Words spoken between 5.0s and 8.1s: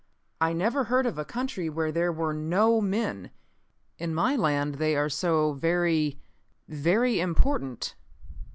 so very, very important."